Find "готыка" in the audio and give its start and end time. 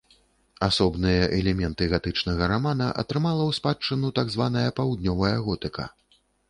5.51-5.93